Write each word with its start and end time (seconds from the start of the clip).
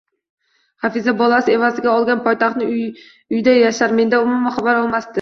Hafiza 0.85 1.13
bolasi 1.19 1.53
evaziga 1.57 1.91
olgan 1.99 2.25
poytaxtdagi 2.29 2.81
uyida 2.81 3.57
yashar, 3.63 3.99
mendan 4.03 4.27
umuman 4.29 4.61
xabar 4.61 4.85
olmasdi 4.85 5.09